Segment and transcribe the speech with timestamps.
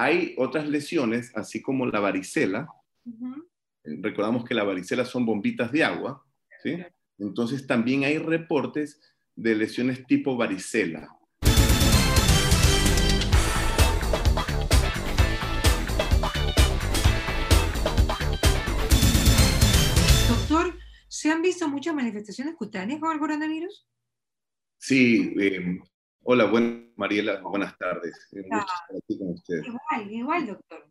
[0.00, 2.68] Hay otras lesiones, así como la varicela.
[3.82, 6.24] Recordamos que la varicela son bombitas de agua,
[6.62, 6.78] ¿sí?
[7.18, 9.00] Entonces también hay reportes
[9.34, 11.08] de lesiones tipo varicela.
[20.28, 20.78] Doctor,
[21.08, 23.84] ¿se han visto muchas manifestaciones cutáneas con el coronavirus?
[24.78, 25.80] Sí, eh,
[26.22, 28.28] hola, buen, Mariela, buenas tardes.
[28.32, 29.66] Un gusto estar aquí con ustedes.
[29.66, 30.86] Igual, igual, doctor.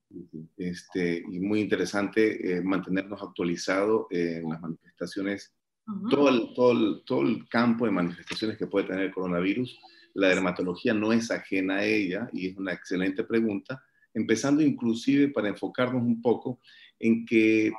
[0.57, 5.53] Este, y muy interesante eh, mantenernos actualizados en las manifestaciones
[6.09, 9.79] todo, el, todo, todo el campo de manifestaciones que puede tener el coronavirus.
[10.13, 13.81] La dermatología no es ajena a ella y es una excelente pregunta,
[14.13, 16.59] empezando inclusive para enfocarnos un poco
[16.99, 17.71] en que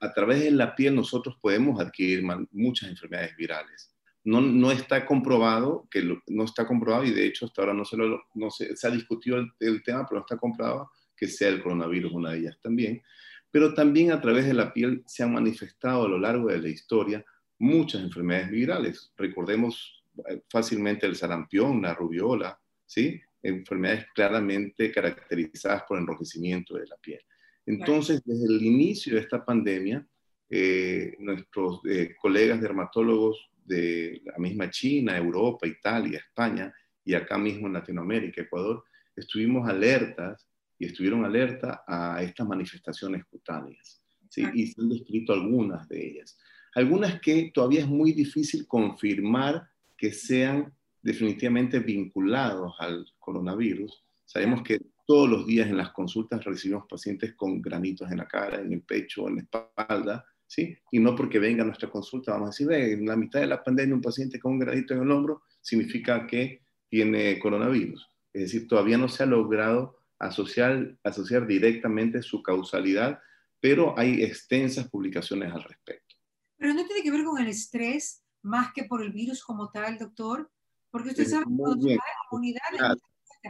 [0.00, 3.93] a través de la piel nosotros podemos adquirir muchas enfermedades virales.
[4.24, 7.96] No, no está comprobado, que no está comprobado y de hecho hasta ahora no se,
[7.96, 11.48] lo, no se, se ha discutido el, el, tema, pero no está comprobado que sea
[11.48, 13.02] el coronavirus una de ellas también.
[13.50, 16.68] Pero también a través de la piel se han manifestado a lo largo de la
[16.68, 17.24] historia
[17.58, 19.12] muchas enfermedades virales.
[19.16, 23.20] Recordemos eh, fácilmente el sarampión, la rubiola, ¿sí?
[23.42, 27.20] enfermedades claramente caracterizadas por enrojecimiento de la piel.
[27.66, 30.06] Entonces, desde el inicio de esta pandemia,
[30.50, 36.72] eh, nuestros eh, colegas dermatólogos de la misma China, Europa, Italia, España
[37.04, 38.84] y acá mismo en Latinoamérica, Ecuador,
[39.16, 40.48] estuvimos alertas
[40.78, 44.02] y estuvieron alerta a estas manifestaciones cutáneas.
[44.28, 44.44] ¿sí?
[44.54, 46.38] Y se han descrito algunas de ellas.
[46.74, 54.02] Algunas que todavía es muy difícil confirmar que sean definitivamente vinculados al coronavirus.
[54.24, 58.60] Sabemos que todos los días en las consultas recibimos pacientes con granitos en la cara,
[58.60, 60.78] en el pecho, en la espalda, ¿sí?
[60.92, 63.62] Y no porque venga a nuestra consulta, vamos a decir, en la mitad de la
[63.62, 68.08] pandemia un paciente con un granito en el hombro significa que tiene coronavirus.
[68.32, 73.18] Es decir, todavía no se ha logrado asociar, asociar directamente su causalidad,
[73.58, 76.14] pero hay extensas publicaciones al respecto.
[76.56, 79.98] Pero no tiene que ver con el estrés más que por el virus como tal,
[79.98, 80.48] doctor,
[80.90, 82.00] porque usted sabe que la
[82.30, 82.60] comunidad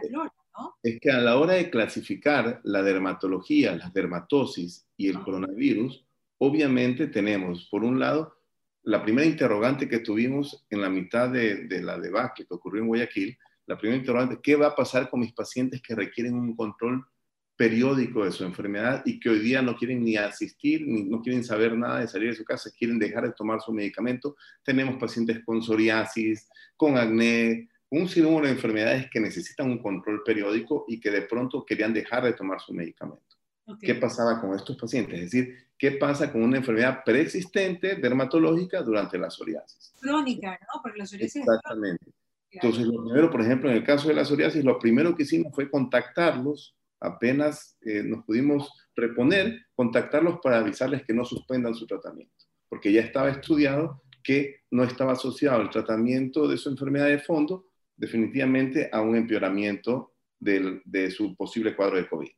[0.09, 0.33] claro.
[0.57, 0.75] ¿no?
[0.83, 6.04] Es que a la hora de clasificar la dermatología, la dermatosis y el coronavirus,
[6.39, 8.35] obviamente tenemos, por un lado,
[8.83, 13.39] la primera interrogante que tuvimos en la mitad de, la debacle que ocurrió en Guayaquil,
[13.67, 17.05] la primera interrogante, ¿qué va a pasar con mis pacientes que requieren un control
[17.57, 21.45] periódico de su enfermedad y que hoy día no quieren ni asistir, ni no quieren
[21.45, 24.37] saber nada de salir de su casa, quieren dejar de tomar su medicamento.
[24.63, 30.85] Tenemos pacientes con psoriasis, con acné, un sinnúmero de enfermedades que necesitan un control periódico
[30.89, 33.34] y que de pronto querían dejar de tomar su medicamento.
[33.67, 33.87] Okay.
[33.87, 35.15] ¿Qué pasaba con estos pacientes?
[35.15, 39.95] Es decir, ¿qué pasa con una enfermedad preexistente dermatológica durante la psoriasis?
[40.01, 40.83] Crónica, ¿no?
[40.83, 42.13] Porque la psoriasis Exactamente.
[42.51, 45.53] Entonces, lo primero, por ejemplo, en el caso de la psoriasis, lo primero que hicimos
[45.55, 52.45] fue contactarlos apenas eh, nos pudimos reponer, contactarlos para avisarles que no suspendan su tratamiento,
[52.69, 57.67] porque ya estaba estudiado que no estaba asociado el tratamiento de su enfermedad de fondo
[57.97, 62.31] definitivamente a un empeoramiento del, de su posible cuadro de COVID.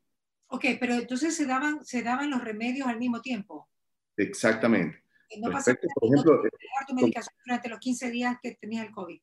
[0.56, 3.68] Ok, pero entonces se daban, se daban los remedios al mismo tiempo.
[4.16, 5.02] Exactamente.
[5.28, 8.82] Y no pasa nada, por ejemplo, no tu medicación durante los 15 días que tenía
[8.82, 9.20] el COVID.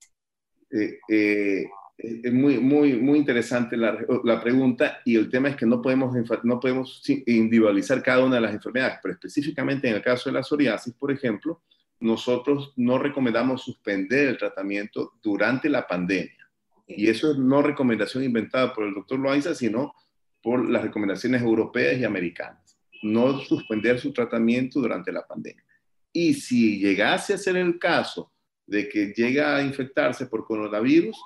[0.69, 1.65] Eh, eh,
[1.97, 6.15] es muy, muy, muy interesante la, la, pregunta y el tema es que no podemos,
[6.43, 10.43] no podemos individualizar cada una de las enfermedades, pero específicamente en el caso de la
[10.43, 11.63] psoriasis, por ejemplo,
[11.99, 16.47] nosotros no recomendamos suspender el tratamiento durante la pandemia.
[16.85, 19.95] Y eso es no recomendación inventada por el doctor Loaiza, sino
[20.43, 22.77] por las recomendaciones europeas y americanas.
[23.01, 25.63] No suspender su tratamiento durante la pandemia.
[26.11, 28.31] Y si llegase a ser el caso
[28.67, 31.17] de que llega a infectarse por coronavirus,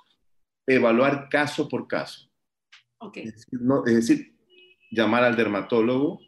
[0.66, 2.30] evaluar caso por caso.
[3.00, 3.24] Okay.
[3.24, 4.36] Es, decir, no, es decir,
[4.92, 6.20] llamar al dermatólogo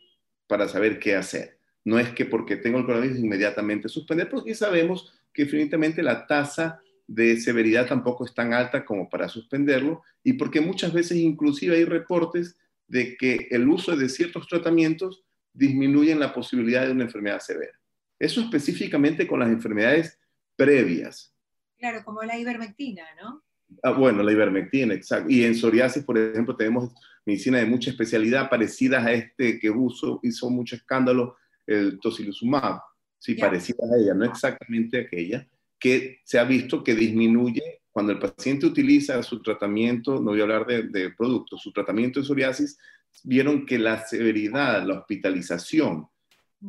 [0.47, 1.59] para saber qué hacer.
[1.85, 6.81] No es que porque tengo el coronavirus inmediatamente suspender, porque sabemos que definitivamente la tasa
[7.07, 11.85] de severidad tampoco es tan alta como para suspenderlo y porque muchas veces inclusive hay
[11.85, 12.55] reportes
[12.89, 17.79] de que el uso de ciertos tratamientos disminuyen la posibilidad de una enfermedad severa.
[18.19, 20.19] Eso específicamente con las enfermedades
[20.55, 21.33] previas.
[21.77, 23.43] Claro, como la ivermectina, ¿no?
[23.83, 25.29] Ah, bueno, la ivermectina, exacto.
[25.29, 26.91] Y en psoriasis, por ejemplo, tenemos
[27.25, 31.37] medicina de mucha especialidad parecidas a este que uso, hizo mucho escándalo,
[31.67, 32.81] el tocilizumab,
[33.19, 33.45] sí, yeah.
[33.45, 35.47] parecidas a ella, no exactamente aquella,
[35.79, 40.43] que se ha visto que disminuye cuando el paciente utiliza su tratamiento, no voy a
[40.43, 42.77] hablar de, de productos, su tratamiento de psoriasis,
[43.23, 46.07] vieron que la severidad, la hospitalización,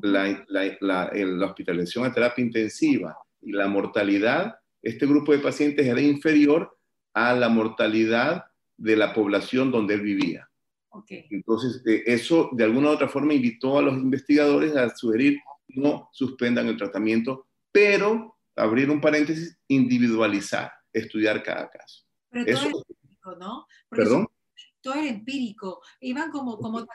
[0.03, 5.87] la, la, la, la hospitalización a terapia intensiva y la mortalidad, este grupo de pacientes
[5.87, 6.77] era inferior
[7.13, 8.45] a la mortalidad
[8.77, 10.49] de la población donde él vivía.
[11.09, 15.39] Entonces, eh, eso de alguna u otra forma invitó a los investigadores a sugerir
[15.75, 22.05] no suspendan el tratamiento, pero abrir un paréntesis, individualizar, estudiar cada caso.
[22.31, 23.67] Pero todo eso, empírico, ¿no?
[23.89, 24.29] ¿Perdón?
[24.83, 26.59] todo era empírico, iban como...
[26.59, 26.87] como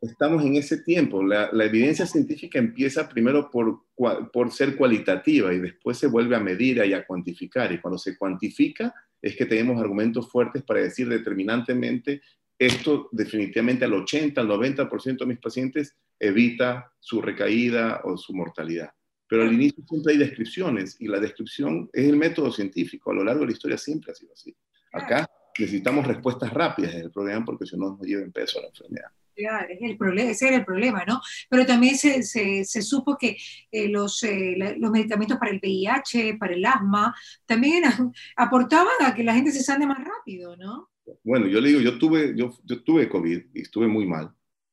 [0.00, 3.84] estamos, en ese tiempo, la, la, evidencia científica empieza primero por,
[4.32, 8.16] por ser cualitativa y después se vuelve a medir y a cuantificar, y cuando se
[8.16, 12.22] cuantifica es que tenemos argumentos fuertes para decir determinantemente
[12.58, 18.90] esto definitivamente al 80, al 90% de mis pacientes evita su recaída o su mortalidad.
[19.28, 23.10] Pero al inicio siempre hay descripciones y la descripción es el método científico.
[23.10, 24.54] A lo largo de la historia siempre ha sido así.
[24.92, 25.28] Acá
[25.58, 29.08] necesitamos respuestas rápidas en el problema porque si no nos lleven peso a la enfermedad.
[29.34, 31.20] Claro, es el problema, ese era el problema, ¿no?
[31.50, 33.36] Pero también se, se, se supo que
[33.72, 37.82] eh, los, eh, los medicamentos para el VIH, para el asma, también
[38.36, 40.90] aportaban a que la gente se sane más rápido, ¿no?
[41.24, 44.30] Bueno, yo le digo, yo tuve, yo, yo tuve COVID y estuve muy mal,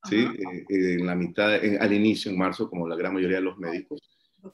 [0.07, 0.27] ¿sí?
[0.69, 4.00] Eh, en la mitad, al inicio, en marzo, como la gran mayoría de los médicos.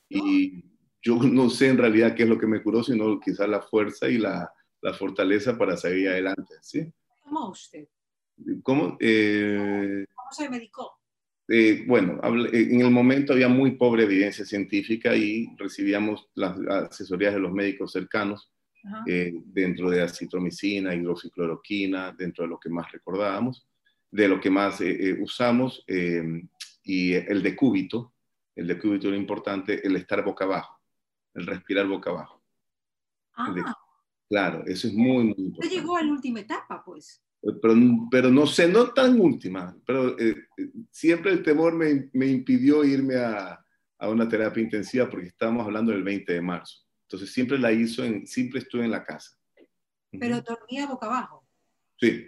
[0.09, 0.63] Y
[1.01, 4.09] yo no sé en realidad qué es lo que me curó, sino quizás la fuerza
[4.09, 4.51] y la,
[4.81, 6.91] la fortaleza para seguir adelante, ¿sí?
[7.23, 7.87] ¿Cómo usted?
[8.63, 8.97] ¿Cómo?
[8.99, 10.91] Eh, ¿Cómo se medicó?
[11.49, 16.57] Eh, bueno, en el momento había muy pobre evidencia científica y recibíamos las
[16.91, 18.51] asesorías de los médicos cercanos
[19.05, 23.67] eh, dentro de acitromicina, hidroxicloroquina, dentro de lo que más recordábamos,
[24.09, 25.83] de lo que más eh, eh, usamos,
[26.83, 28.13] y el decúbito,
[28.57, 30.81] el decúbito era importante, el estar boca abajo,
[31.35, 32.43] el respirar boca abajo.
[33.35, 33.53] Ah.
[34.27, 35.67] claro, eso es muy, muy importante.
[35.67, 37.23] Usted llegó a la última etapa, pues.
[37.61, 37.75] Pero,
[38.09, 40.15] pero no sé, no tan última, pero
[40.89, 43.63] siempre el temor me, me impidió irme a,
[43.99, 46.83] a una terapia intensiva porque estábamos hablando del 20 de marzo.
[47.03, 49.37] Entonces siempre la hizo, en, siempre estuve en la casa.
[50.11, 51.47] Pero dormía boca abajo.
[51.99, 52.27] Sí.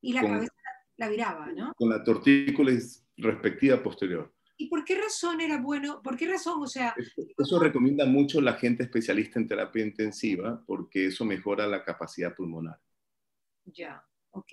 [0.00, 0.52] Y la cabeza
[0.96, 1.74] la viraba, ¿no?
[1.76, 2.72] Con la tortícola
[3.16, 4.32] respectiva posterior.
[4.58, 6.02] ¿Y por qué razón era bueno?
[6.02, 6.62] ¿Por qué razón?
[6.62, 6.94] O sea...
[7.38, 12.78] Eso, recomienda mucho la gente especialista en terapia intensiva porque eso mejora la capacidad pulmonar.
[13.64, 14.52] Ya, ok.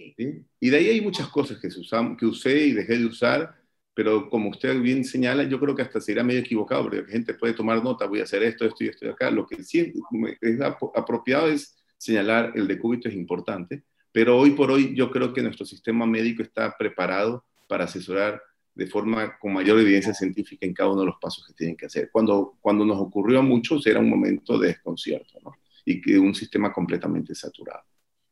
[0.60, 3.66] Y de ahí hay muchas cosas que, se usan, que usé y dejé de usar
[3.96, 7.34] pero como usted bien señala, yo creo que hasta sería medio equivocado, porque la gente
[7.34, 9.31] puede tomar nota, voy a hacer esto, esto y esto de acá.
[9.31, 9.94] Lo que sí
[10.42, 15.42] es apropiado es señalar el decúbito es importante, pero hoy por hoy yo creo que
[15.42, 18.42] nuestro sistema médico está preparado para asesorar
[18.75, 21.86] de forma con mayor evidencia científica en cada uno de los pasos que tienen que
[21.86, 22.10] hacer.
[22.12, 25.54] Cuando, cuando nos ocurrió a muchos era un momento de desconcierto, ¿no?
[25.86, 27.83] Y que un sistema completamente saturado.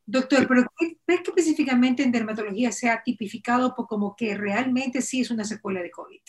[0.06, 5.22] Doctor, pero ¿qué crees que específicamente en dermatología se ha tipificado como que realmente sí
[5.22, 6.20] es una secuela de COVID?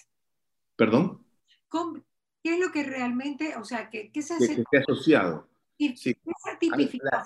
[0.77, 1.25] ¿Perdón?
[2.41, 4.56] ¿Qué es lo que realmente, o sea, qué, qué se hace?
[4.56, 5.50] Que esté asociado.
[5.77, 6.17] ¿Qué se
[6.50, 7.25] ha tipificado?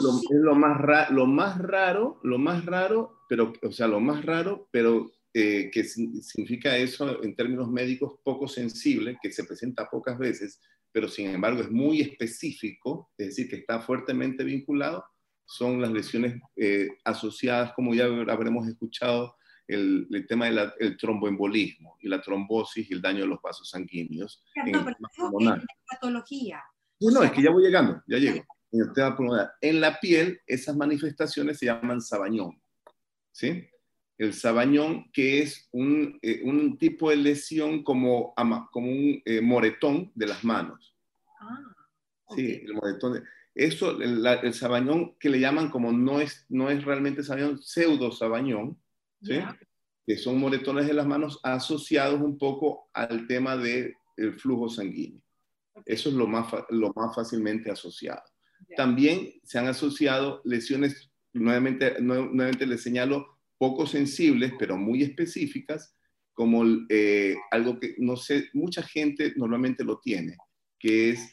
[0.00, 4.24] lo, Es lo más, lo más raro, lo más raro, pero, o sea, lo más
[4.24, 10.18] raro, pero eh, que significa eso en términos médicos poco sensible, que se presenta pocas
[10.18, 10.60] veces,
[10.92, 15.04] pero sin embargo es muy específico, es decir, que está fuertemente vinculado
[15.52, 19.36] son las lesiones eh, asociadas, como ya habremos escuchado,
[19.68, 24.42] el, el tema del tromboembolismo y la trombosis y el daño de los vasos sanguíneos.
[24.56, 26.62] No, pero en la patología.
[27.00, 28.44] No, es que ya voy llegando, ya llego.
[28.70, 29.52] En el tema pulmonar.
[29.60, 32.60] En la piel, esas manifestaciones se llaman sabañón.
[33.30, 33.66] ¿Sí?
[34.22, 38.32] El sabañón, que es un, eh, un tipo de lesión como,
[38.70, 40.96] como un eh, moretón de las manos.
[41.40, 41.58] Ah,
[42.36, 43.14] Sí, el moretón.
[43.14, 43.22] De,
[43.54, 48.80] eso, el, sabañón que le llaman como no es, no es realmente sabañón, pseudo sabañón,
[49.22, 49.40] ¿sí?
[50.06, 53.96] que son moretones de las manos asociados un poco al tema del
[54.38, 55.20] flujo sanguíneo.
[55.84, 58.22] Eso es lo más, lo más fácilmente asociado.
[58.76, 63.31] También se han asociado lesiones, nuevamente, nuevamente les señalo,
[63.62, 65.96] poco sensibles, pero muy específicas,
[66.32, 70.36] como eh, algo que no sé, mucha gente normalmente lo tiene,
[70.80, 71.32] que es,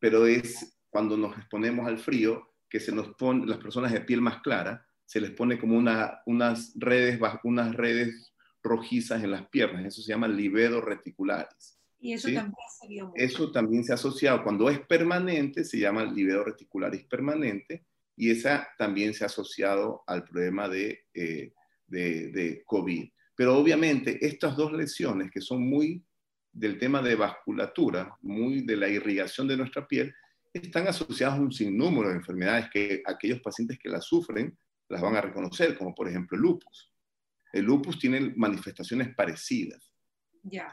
[0.00, 4.20] pero es cuando nos exponemos al frío, que se nos pone, las personas de piel
[4.20, 9.84] más clara, se les pone como una, unas, redes, unas redes rojizas en las piernas,
[9.84, 11.78] eso se llama libedo reticulares.
[12.00, 16.02] Y eso también se vio Eso también se ha asociado, cuando es permanente, se llama
[16.02, 17.84] libedo reticularis permanente,
[18.16, 21.52] y esa también se ha asociado al problema de, eh,
[21.86, 23.08] de, de COVID.
[23.34, 26.04] Pero obviamente estas dos lesiones que son muy
[26.52, 30.14] del tema de vasculatura, muy de la irrigación de nuestra piel,
[30.52, 34.56] están asociados a un sinnúmero de enfermedades que aquellos pacientes que las sufren
[34.88, 36.92] las van a reconocer, como por ejemplo el lupus.
[37.52, 39.92] El lupus tiene manifestaciones parecidas.
[40.42, 40.70] Ya.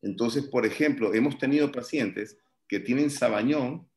[0.00, 3.88] Entonces, por ejemplo, hemos tenido pacientes que tienen sabañón,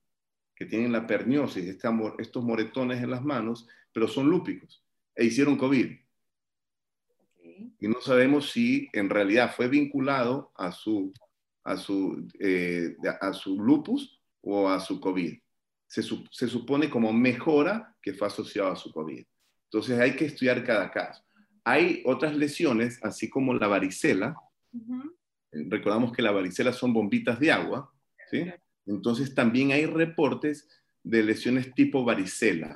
[0.62, 5.89] que tienen la perniosis, estos moretones en las manos, pero son lúpicos e hicieron COVID.
[7.80, 11.12] Y no sabemos si en realidad fue vinculado a su,
[11.63, 15.36] a su, eh, a su lupus o a su COVID.
[15.88, 19.25] Se, se, supone como mejora que fue asociado a su COVID.
[19.63, 21.24] Entonces hay que estudiar cada caso.
[21.63, 24.36] Hay otras lesiones, así como la varicela.
[25.51, 27.91] Recordamos que la varicela son bombitas de agua,
[28.30, 28.46] ¿sí?
[28.86, 30.68] Entonces también hay reportes
[31.04, 32.76] de lesiones tipo varicela.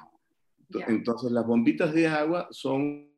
[0.88, 3.12] Entonces las bombitas de agua son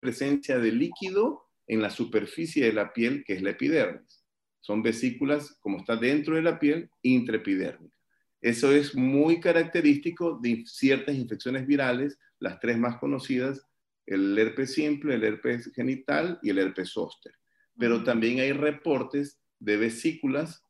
[0.00, 4.24] presencia de líquido en la superficie de la piel, que es la epidermis.
[4.60, 7.94] Son vesículas, como está dentro de la piel, intraepidérmica.
[8.40, 13.66] Eso es muy característico de ciertas infecciones virales, las tres más conocidas,
[14.06, 17.32] el herpes simple, el herpes genital y el herpes zóster.
[17.76, 20.62] Pero también hay reportes de vesículas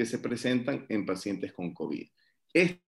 [0.00, 2.08] que se presentan en pacientes con COVID.
[2.54, 2.80] Estas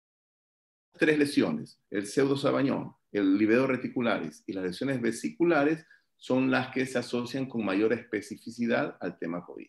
[0.94, 7.00] tres lesiones, el pseudosabañón, el livedo reticularis y las lesiones vesiculares, son las que se
[7.00, 9.68] asocian con mayor especificidad al tema COVID.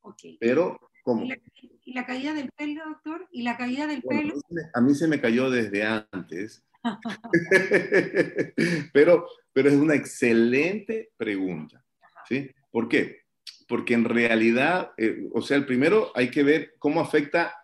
[0.00, 0.36] Okay.
[0.38, 1.24] Pero, ¿cómo?
[1.24, 3.28] ¿Y la, caída del pelo, doctor?
[3.32, 4.34] ¿Y la caída del pelo?
[4.74, 6.64] A mí se me cayó desde antes.
[8.92, 11.84] pero, pero es una excelente pregunta.
[12.28, 12.48] ¿sí?
[12.70, 13.22] ¿Por qué?
[13.68, 17.54] Porque en realidad, eh, o sea, el primero hay que ver cómo afecta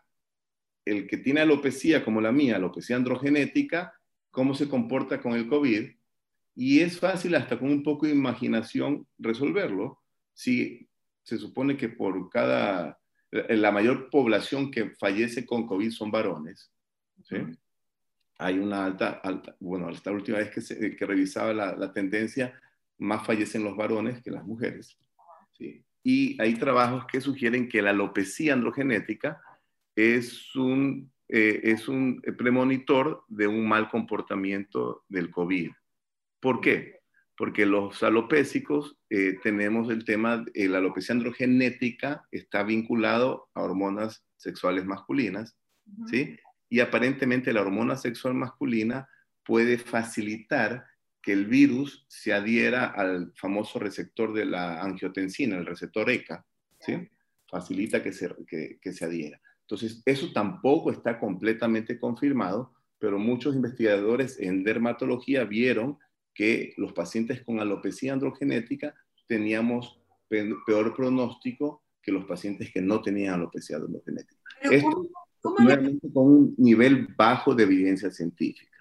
[0.84, 3.98] el que tiene alopecia como la mía, alopecia androgenética,
[4.30, 5.90] cómo se comporta con el COVID.
[6.56, 10.02] Y es fácil hasta con un poco de imaginación resolverlo.
[10.34, 10.86] Si
[11.22, 16.70] se supone que por cada, la mayor población que fallece con COVID son varones,
[17.22, 17.36] ¿sí?
[18.36, 22.60] Hay una alta, alta, bueno, esta última vez que, que revisaba la, la tendencia,
[22.98, 24.98] más fallecen los varones que las mujeres.
[25.52, 25.84] ¿sí?
[26.04, 29.40] Y hay trabajos que sugieren que la alopecia androgenética
[29.96, 35.72] es un, eh, es un premonitor de un mal comportamiento del COVID.
[36.40, 37.00] ¿Por qué?
[37.36, 44.26] Porque los alopésicos eh, tenemos el tema, eh, la alopecia androgenética está vinculado a hormonas
[44.36, 45.56] sexuales masculinas,
[46.06, 46.36] ¿sí?
[46.68, 49.08] Y aparentemente la hormona sexual masculina
[49.42, 50.84] puede facilitar
[51.24, 56.44] que el virus se adhiera al famoso receptor de la angiotensina, el receptor ECA,
[56.80, 57.08] ¿sí?
[57.48, 59.40] facilita que se, que, se adhiera.
[59.62, 65.98] Entonces, eso tampoco está completamente confirmado, pero muchos investigadores en dermatología vieron
[66.34, 68.94] que los pacientes con alopecia androgenética
[69.26, 74.42] teníamos peor pronóstico que los pacientes que no tenían alopecia androgenética.
[74.60, 75.08] Esto
[75.40, 75.56] ¿cómo,
[76.12, 78.73] con un nivel bajo de evidencia científica.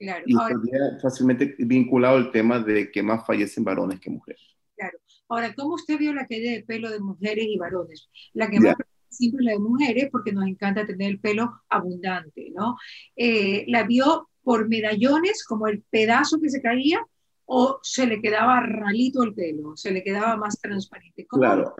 [0.00, 0.24] Claro.
[0.26, 4.40] Y estaría fácilmente vinculado el tema de que más fallecen varones que mujeres.
[4.74, 4.98] Claro.
[5.28, 8.08] Ahora, ¿cómo usted vio la caída de pelo de mujeres y varones?
[8.32, 8.76] La que más
[9.10, 12.76] siempre la de mujeres porque nos encanta tener el pelo abundante, ¿no?
[13.14, 17.04] Eh, ¿La vio por medallones, como el pedazo que se caía,
[17.44, 21.26] o se le quedaba ralito el pelo, se le quedaba más transparente?
[21.26, 21.74] Claro,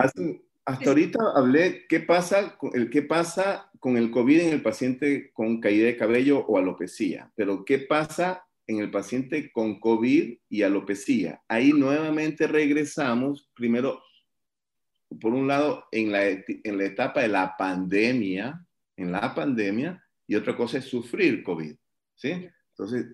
[0.64, 2.58] hasta ahorita hablé qué pasa,
[2.90, 7.64] qué pasa con el COVID en el paciente con caída de cabello o alopecia, pero
[7.64, 11.42] qué pasa en el paciente con COVID y alopecia.
[11.48, 14.00] Ahí nuevamente regresamos, primero,
[15.20, 18.64] por un lado, en la, en la etapa de la pandemia,
[18.96, 21.74] en la pandemia, y otra cosa es sufrir COVID,
[22.14, 22.48] ¿sí?
[22.70, 23.06] Entonces,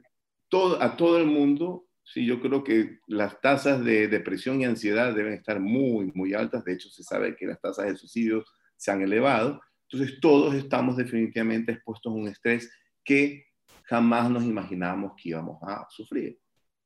[0.48, 5.12] todo, a todo el mundo Sí, yo creo que las tasas de depresión y ansiedad
[5.12, 6.64] deben estar muy, muy altas.
[6.64, 8.44] De hecho, se sabe que las tasas de suicidio
[8.76, 9.60] se han elevado.
[9.90, 12.70] Entonces, todos estamos definitivamente expuestos a un estrés
[13.04, 13.46] que
[13.82, 16.38] jamás nos imaginábamos que íbamos a sufrir.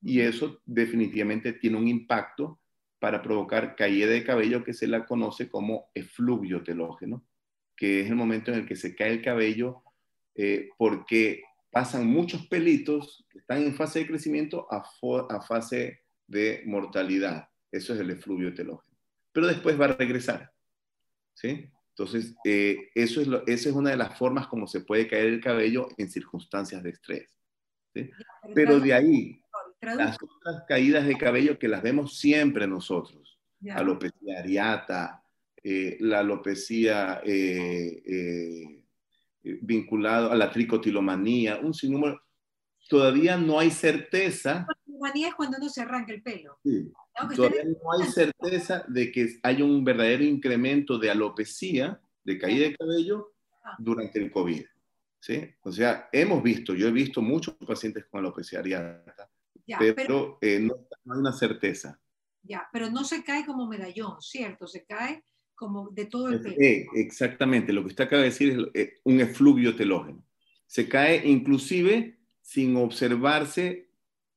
[0.03, 2.59] Y eso definitivamente tiene un impacto
[2.99, 7.27] para provocar caída de cabello que se la conoce como efluvio telógeno,
[7.77, 9.83] que es el momento en el que se cae el cabello
[10.35, 14.85] eh, porque pasan muchos pelitos que están en fase de crecimiento a,
[15.29, 17.49] a fase de mortalidad.
[17.71, 18.97] Eso es el efluvio telógeno.
[19.33, 20.53] Pero después va a regresar.
[21.35, 21.71] ¿sí?
[21.91, 25.27] Entonces, eh, eso es lo, esa es una de las formas como se puede caer
[25.27, 27.31] el cabello en circunstancias de estrés.
[27.95, 28.11] ¿sí?
[28.55, 29.43] Pero de ahí,
[29.81, 33.39] las otras caídas de cabello que las vemos siempre nosotros,
[33.71, 35.23] alopecia areata,
[35.63, 38.80] eh, la alopecia eh, eh,
[39.43, 42.21] vinculado a la tricotilomanía, un sinnúmero.
[42.89, 44.67] Todavía no hay certeza.
[44.67, 46.59] La tricotilomanía es cuando uno se arranca el pelo.
[46.65, 46.93] Sí.
[47.37, 52.77] Todavía no hay certeza de que haya un verdadero incremento de alopecia, de caída de
[52.77, 53.33] cabello,
[53.65, 53.77] ah.
[53.79, 54.65] durante el COVID.
[55.21, 55.55] ¿sí?
[55.63, 59.31] O sea, hemos visto, yo he visto muchos pacientes con alopecia areata,
[59.79, 62.01] pero, eh, no, no, hay una certeza.
[62.43, 64.67] Ya, pero no se cae como medallón, ¿cierto?
[64.67, 65.25] Se cae
[65.61, 66.57] como de todo el pelo.
[66.59, 70.25] Eh, exactamente, lo que usted acaba de decir es eh, un efluvio telógeno.
[70.67, 73.91] Se cae inclusive sin observarse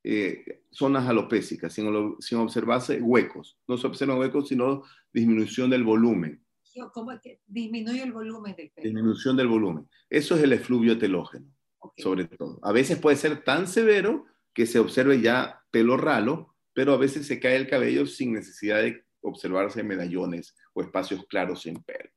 [0.03, 1.85] eh, zonas alopésicas, sin,
[2.19, 3.57] sin, observarse huecos.
[3.69, 6.43] No se observan huecos, sino disminución del volumen.
[6.93, 8.83] ¿Cómo que disminuye el volumen del pelo?
[8.83, 9.87] Disminución del volumen.
[10.09, 11.47] Eso es el efluvio telógeno,
[11.95, 12.59] sobre todo.
[12.63, 17.25] A veces puede ser tan severo que se observe ya pelo ralo, pero a veces
[17.27, 22.09] se cae el cabello sin necesidad de observarse medallones o espacios claros sin pelo.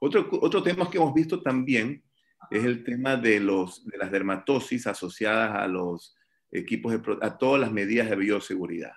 [0.00, 2.02] Otro, otro tema que hemos visto también
[2.50, 6.16] es el tema de, los, de las dermatosis asociadas a los
[6.50, 8.92] equipos, de, a todas las medidas de bioseguridad.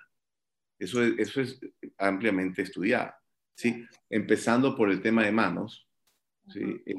[0.78, 1.60] Eso es, eso es
[1.96, 3.12] ampliamente estudiado,
[3.54, 3.84] ¿sí?
[4.08, 5.88] Empezando por el tema de manos,
[6.48, 6.82] ¿sí?
[6.86, 6.94] Eh,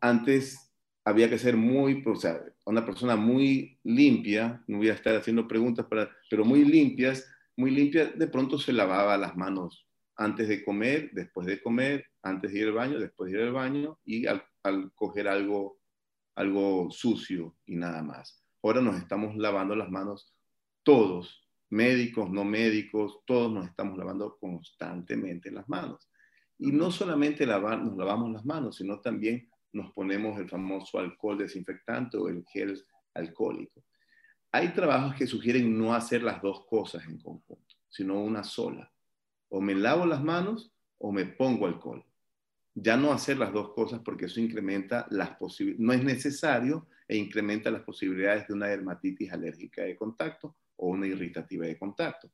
[0.00, 0.72] antes
[1.04, 5.46] había que ser muy, o sea, una persona muy limpia, no voy a estar haciendo
[5.48, 7.26] preguntas, para, pero muy limpias,
[7.60, 9.86] muy limpia, de pronto se lavaba las manos
[10.16, 13.52] antes de comer, después de comer, antes de ir al baño, después de ir al
[13.52, 15.78] baño y al, al coger algo,
[16.34, 18.42] algo sucio y nada más.
[18.62, 20.34] Ahora nos estamos lavando las manos
[20.82, 26.08] todos, médicos, no médicos, todos nos estamos lavando constantemente las manos.
[26.58, 31.38] Y no solamente lavar, nos lavamos las manos, sino también nos ponemos el famoso alcohol
[31.38, 32.82] desinfectante o el gel
[33.14, 33.84] alcohólico.
[34.52, 38.92] Hay trabajos que sugieren no hacer las dos cosas en conjunto, sino una sola.
[39.48, 42.04] O me lavo las manos o me pongo alcohol.
[42.74, 47.16] Ya no hacer las dos cosas porque eso incrementa las posibilidades, no es necesario e
[47.16, 52.32] incrementa las posibilidades de una dermatitis alérgica de contacto o una irritativa de contacto.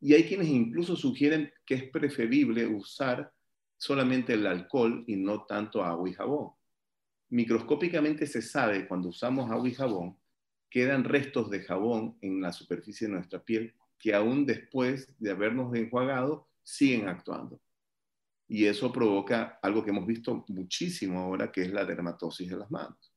[0.00, 3.32] Y hay quienes incluso sugieren que es preferible usar
[3.76, 6.52] solamente el alcohol y no tanto agua y jabón.
[7.30, 10.16] Microscópicamente se sabe cuando usamos agua y jabón,
[10.70, 15.74] quedan restos de jabón en la superficie de nuestra piel que aún después de habernos
[15.74, 17.60] enjuagado siguen actuando.
[18.46, 22.70] Y eso provoca algo que hemos visto muchísimo ahora, que es la dermatosis de las
[22.70, 23.12] manos.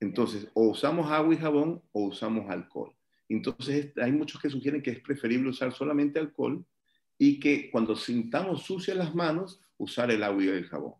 [0.00, 2.96] Entonces, o usamos agua y jabón o usamos alcohol.
[3.28, 6.64] Entonces, hay muchos que sugieren que es preferible usar solamente alcohol
[7.16, 10.94] y que cuando sintamos sucias las manos, usar el agua y el jabón.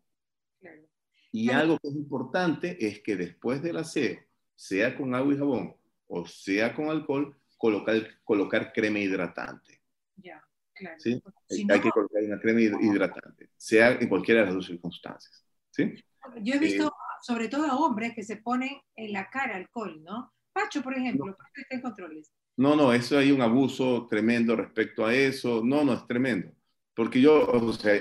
[1.33, 4.19] Y algo que es importante es que después del aseo,
[4.61, 5.75] sea con agua y jabón
[6.11, 9.81] o sea con alcohol, colocar, colocar crema hidratante.
[10.17, 10.43] Ya,
[10.75, 10.97] claro.
[10.99, 11.23] ¿Sí?
[11.71, 15.47] Hay que colocar una crema hidratante, sea en cualquiera de las dos circunstancias.
[15.71, 15.95] ¿sí?
[16.43, 16.91] Yo he visto, eh,
[17.23, 20.33] sobre todo a hombres, que se ponen en la cara alcohol, ¿no?
[20.53, 21.37] Pacho, por ejemplo, no.
[21.37, 22.33] Pacho está en controles.
[22.57, 25.63] No, no, eso hay un abuso tremendo respecto a eso.
[25.65, 26.53] No, no, es tremendo.
[26.95, 27.95] Porque yo, o sea,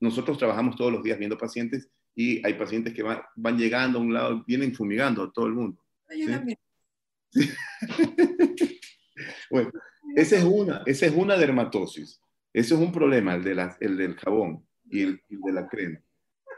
[0.00, 4.02] nosotros trabajamos todos los días viendo pacientes y hay pacientes que van, van llegando a
[4.02, 5.81] un lado, vienen fumigando a todo el mundo.
[6.16, 6.32] Yo ¿sí?
[6.32, 6.58] también.
[9.50, 9.70] bueno,
[10.16, 12.20] esa es, una, esa es una dermatosis.
[12.52, 15.68] Eso es un problema, el, de la, el del jabón y el, el, de la
[15.68, 16.00] crema.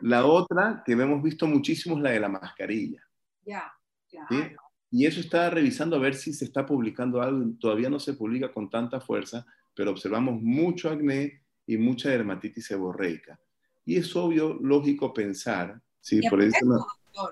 [0.00, 3.00] La otra que hemos visto muchísimo es la de la mascarilla.
[3.44, 3.72] Ya,
[4.10, 4.26] ya.
[4.28, 4.42] ¿sí?
[4.90, 7.52] Y eso está revisando a ver si se está publicando algo.
[7.58, 13.38] Todavía no se publica con tanta fuerza, pero observamos mucho acné y mucha dermatitis seborreica.
[13.84, 16.64] Y es obvio, lógico pensar, sí, por eso...
[16.64, 16.86] No...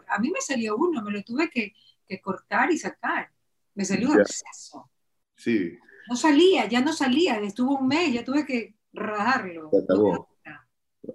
[0.09, 1.73] A mí me salió uno, me lo tuve que,
[2.07, 3.31] que cortar y sacar.
[3.75, 4.91] Me salió un absceso.
[5.37, 5.79] Sí.
[6.09, 9.71] No salía, ya no salía, estuvo un mes, ya tuve que rajarlo.
[9.71, 10.29] Se acabó.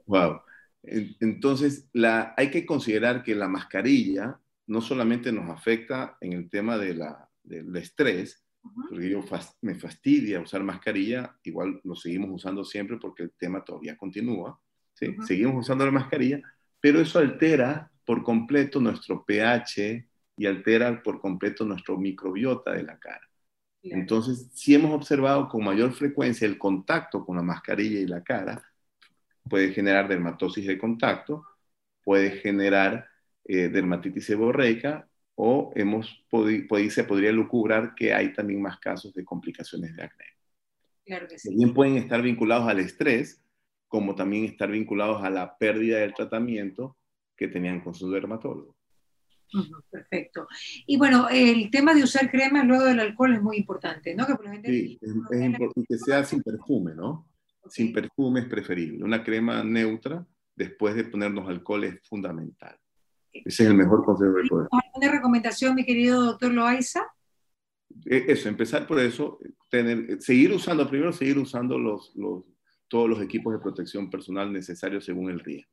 [0.05, 0.41] Wow.
[0.83, 6.77] Entonces, la, hay que considerar que la mascarilla no solamente nos afecta en el tema
[6.77, 8.89] de la, del estrés, uh -huh.
[8.89, 9.23] porque yo
[9.61, 14.59] me fastidia usar mascarilla, igual lo seguimos usando siempre porque el tema todavía continúa,
[14.93, 15.07] ¿sí?
[15.07, 15.25] Uh -huh.
[15.25, 16.41] seguimos usando la mascarilla,
[16.79, 22.97] pero eso altera por completo nuestro pH y altera por completo nuestro microbiota de la
[22.99, 23.27] cara.
[23.81, 24.01] Claro.
[24.01, 28.63] Entonces, si hemos observado con mayor frecuencia el contacto con la mascarilla y la cara,
[29.49, 31.43] puede generar dermatosis de contacto,
[32.03, 33.07] puede generar
[33.43, 39.25] eh, dermatitis seborreica o hemos podi se podría lucubrar que hay también más casos de
[39.25, 40.25] complicaciones de acné.
[41.05, 41.49] Claro que sí.
[41.49, 43.43] También pueden estar vinculados al estrés,
[43.87, 46.97] como también estar vinculados a la pérdida del tratamiento
[47.35, 48.76] que tenían con su dermatólogo.
[49.89, 50.47] Perfecto.
[50.85, 54.25] Y bueno, el tema de usar crema luego del alcohol es muy importante, ¿no?
[54.25, 57.27] Que por gente sí, es, es importante que sea sin perfume, ¿no?
[57.61, 57.85] Okay.
[57.85, 59.03] Sin perfume es preferible.
[59.03, 62.77] Una crema neutra después de ponernos alcohol es fundamental.
[63.31, 67.05] Ese es el mejor consejo que puedo ¿Alguna recomendación, mi querido doctor Loaiza?
[68.05, 72.43] Eso, empezar por eso, tener, seguir usando, primero seguir usando los, los,
[72.87, 75.71] todos los equipos de protección personal necesarios según el riesgo.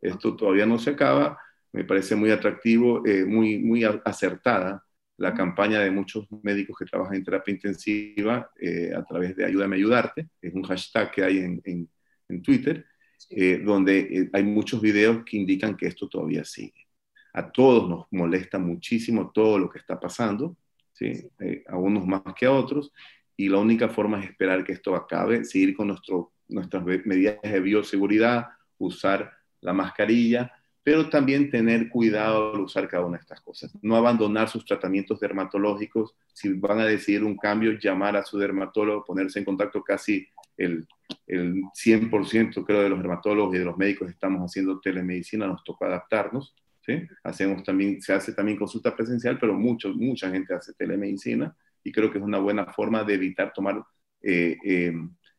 [0.00, 1.38] Esto todavía no se acaba,
[1.72, 4.84] me parece muy atractivo, eh, muy, muy acertada
[5.18, 9.74] la campaña de muchos médicos que trabajan en terapia intensiva eh, a través de Ayúdame
[9.74, 11.88] a ayudarte, es un hashtag que hay en, en,
[12.28, 12.86] en Twitter,
[13.30, 16.86] eh, donde hay muchos videos que indican que esto todavía sigue.
[17.32, 20.56] A todos nos molesta muchísimo todo lo que está pasando,
[20.92, 21.28] ¿sí?
[21.40, 22.92] Eh, a unos más que a otros,
[23.36, 27.60] y la única forma es esperar que esto acabe, seguir con nuestro, nuestras medidas de
[27.60, 28.46] bioseguridad,
[28.78, 30.52] usar la mascarilla,
[30.88, 33.70] pero también tener cuidado al usar cada una de estas cosas.
[33.82, 36.14] No abandonar sus tratamientos dermatológicos.
[36.32, 40.88] Si van a decidir un cambio, llamar a su dermatólogo, ponerse en contacto casi el,
[41.26, 45.84] el 100% creo de los dermatólogos y de los médicos estamos haciendo telemedicina, nos toca
[45.84, 46.54] adaptarnos.
[46.86, 47.02] ¿sí?
[47.22, 52.10] Hacemos también, se hace también consulta presencial, pero mucho, mucha gente hace telemedicina y creo
[52.10, 53.84] que es una buena forma de evitar tomar
[54.22, 54.94] eh, eh,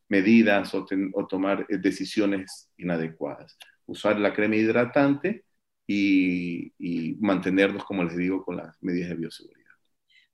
[0.10, 3.58] medidas o, o tomar eh, decisiones inadecuadas
[3.90, 5.46] usar la crema hidratante
[5.88, 9.59] y, mantenernos, como les digo, con las medidas de bioseguridad.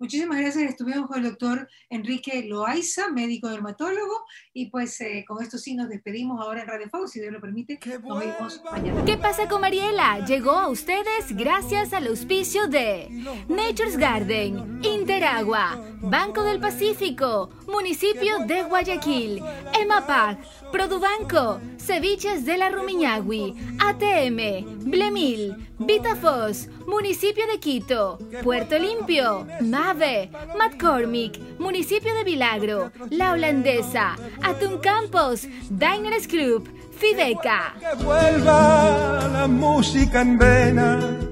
[0.06, 0.70] Muchísimas gracias.
[0.70, 5.90] Estuvimos con el doctor Enrique Loaiza, médico dermatólogo, y pues eh, con esto sí nos
[5.90, 7.80] despedimos ahora en Radio Fox, si Dios lo permite.
[8.04, 9.04] Nos vemos mañana.
[9.04, 10.24] ¿Qué pasa con Mariela?
[10.24, 13.10] Llegó a ustedes gracias al auspicio de
[13.50, 19.42] Nature's Garden, Interagua, Banco del Pacífico, Municipio de Guayaquil,
[19.74, 20.38] EMAPAC,
[20.72, 31.40] Produbanco, Ceviches de la Rumiñahui, ATM, Blemil, Vitafos, Municipio de Quito, Puerto Limpio, MAVE, McCormick,
[31.60, 37.76] Municipio de Vilagro, La Holandesa, Atún Campos, Diners Club, Fideca.
[37.80, 41.26] Que vuelva la música en vena